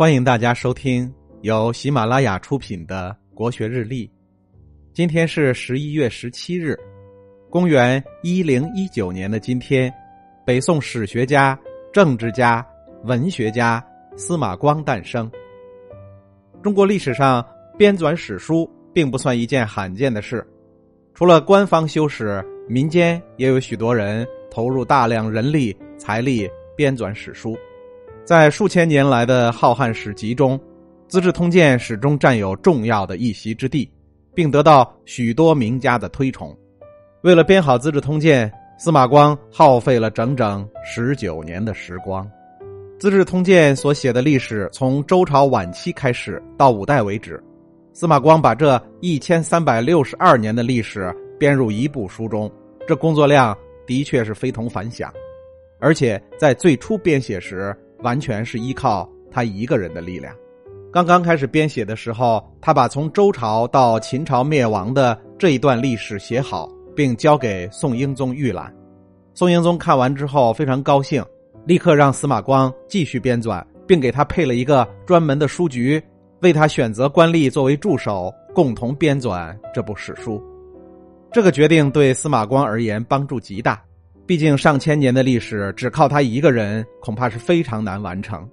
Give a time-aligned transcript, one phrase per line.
[0.00, 4.06] 欢迎大家收听由喜马拉雅出品的《国学日历》。
[4.94, 6.78] 今天是十一月十七日，
[7.50, 9.92] 公元一零一九年的今天，
[10.46, 11.58] 北宋史学家、
[11.92, 12.64] 政治家、
[13.06, 13.84] 文学家
[14.16, 15.28] 司马光诞生。
[16.62, 17.44] 中国历史上
[17.76, 20.46] 编纂史书并不算一件罕见的事，
[21.12, 27.58] 除了官方修史，民间也有许多人投入大量人力财力编纂史书。
[28.28, 30.58] 在数千年来的浩瀚史籍中，
[31.08, 33.90] 《资治通鉴》始终占有重要的一席之地，
[34.34, 36.54] 并得到许多名家的推崇。
[37.22, 38.46] 为了编好《资治通鉴》，
[38.78, 42.22] 司马光耗费了整整十九年的时光。
[43.00, 47.42] 《资治通鉴》所写的历史从周朝晚期开始到五代为止，
[47.94, 52.52] 司马光把这一千三百六十二年的历史编入一部书中，
[52.86, 55.10] 这工作量的确是非同凡响。
[55.80, 60.34] 而且在最初编写时，完全是依靠他一个人的力量。
[60.90, 68.74] 刚刚开始编写的时候，他把从周朝到秦朝灭亡的这一段历史写好，并交给宋英宗预览。
[69.34, 71.22] 宋英宗看完之后非常高兴，
[71.66, 76.02] 立刻让司马光继续编纂，并给他配了一个专门的书局，
[76.40, 80.42] 为他选择官吏作为助手，共同编纂这部史书。
[81.30, 83.80] 这个决定对司马光而言帮助极大。
[84.28, 88.46] 毕竟上千年的历史，只靠他一个人，恐怕是非常难完成。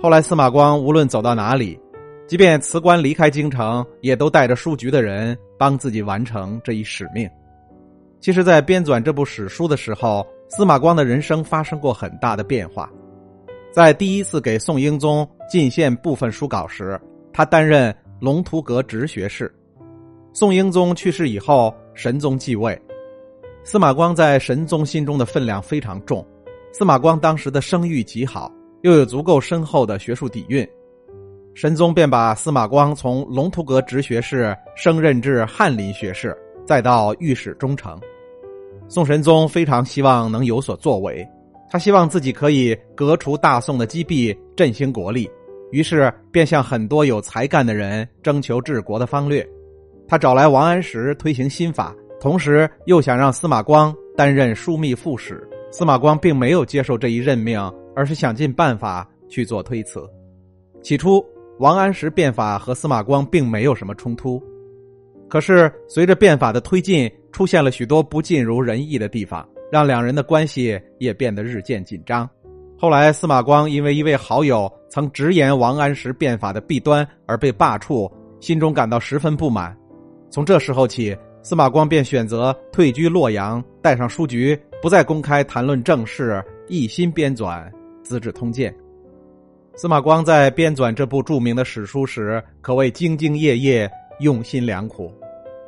[0.00, 1.78] 后来司马光无论走到哪里，
[2.26, 7.28] 即便辞官离开京城，也都带着书局的人帮自己完成这一使命。
[8.20, 12.90] 其实，在编纂这部史书的时候，司马光的人生发生过很大的变化。
[13.70, 16.98] 在第一次给宋英宗进献部分书稿时，
[17.34, 19.54] 他担任龙图阁直学士。
[20.32, 22.80] 宋英宗去世以后，神宗继位。
[23.70, 26.26] 司马光在神宗心中的分量非常重，
[26.72, 28.50] 司马光当时的声誉极好，
[28.82, 30.68] 又有足够深厚的学术底蕴，
[31.54, 37.96] 神宗便把司马光从龙图阁直学士升任至翰林学士，再到御史中丞。
[38.88, 41.24] 宋神宗非常希望能有所作为，
[41.70, 45.30] 他希望自己可以革除大宋的积弊，振兴国力，
[45.70, 49.48] 于是便向很多有才干的人征求治国的方略。
[50.08, 51.94] 他找来王安石推行新法。
[52.20, 55.42] 同时又想让司马光担任枢密副使，
[55.72, 57.58] 司马光并没有接受这一任命，
[57.96, 60.06] 而是想尽办法去做推辞。
[60.82, 61.24] 起初，
[61.58, 64.38] 王安石变法和司马光并没有什么冲突，
[65.30, 72.28] 可是随着变法的推进，出现了许多不尽如人意的地方，让两人的关系也变得日渐紧张。
[72.78, 79.74] 后来，司马光因为一位好友曾直言王安石变法的弊端而被罢黜，心中感到十分不满。
[80.30, 81.16] 从这时候起。
[81.42, 87.64] 司马光便选择退居洛阳，带上书局，不再公开谈论政事，一心编纂
[88.02, 88.70] 《资治通鉴》。
[89.74, 95.10] 司马光在编纂这部著名的史书时，可谓兢兢业业、用心良苦。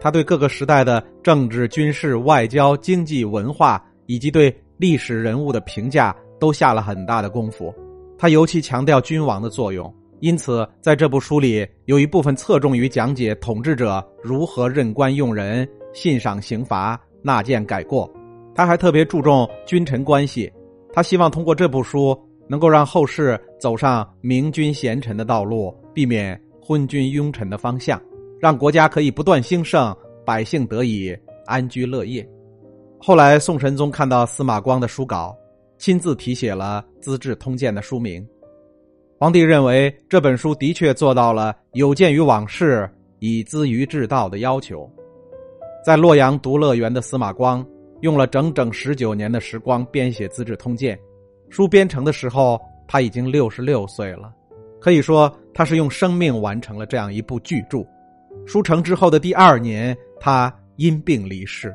[0.00, 7.74] 他对各个时代的政治、军事、外交、经济、文化，以及对历史人物的评价，都下了很大的功夫。
[8.16, 9.92] 他尤其强调君王的作用。
[10.20, 18.10] 因此，在这部书里，有一部分侧重于讲解统治者如何任官用人、信赏刑罚、纳谏改过。
[18.54, 20.50] 他还特别注重君臣关系，
[20.92, 22.18] 他希望通过这部书
[22.48, 28.00] 能够让后世走上明君贤臣的道路，避免昏君庸臣的方向，
[28.40, 29.94] 让国家可以不断兴盛，
[30.24, 32.26] 百姓得以安居乐业。
[32.98, 35.36] 后来，宋神宗看到司马光的书稿，
[35.76, 38.26] 亲自题写了《资治通鉴》的书名。
[39.18, 42.86] 皇帝认为这本书的确做到了有鉴于往事、
[43.18, 44.90] 以资于治道的要求。
[45.82, 47.66] 在洛阳读乐园的司马光
[48.02, 50.94] 用了整整十九年的时光编写《资治通鉴》，
[51.48, 54.30] 书编成的时候他已经六十六岁了，
[54.78, 57.78] 可以说他是用生命完成了这样一部巨著。
[58.44, 61.74] 书成之后的第二年，他因病离世。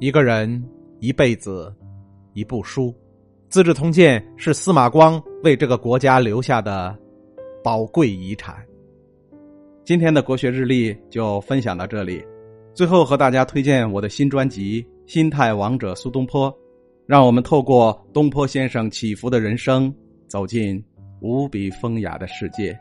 [0.00, 0.60] 一个人
[0.98, 1.72] 一辈子，
[2.32, 2.90] 一部书。
[3.48, 6.94] 《资治通鉴》是司马光为这个国家留下的
[7.64, 8.54] 宝贵遗产。
[9.86, 12.22] 今天的国学日历就分享到这里，
[12.74, 16.52] 最后和大家推荐我的新专辑《心态王者苏东坡》，
[17.06, 19.92] 让我们透过东坡先生起伏的人生，
[20.26, 20.84] 走进
[21.22, 22.78] 无比风雅的世界。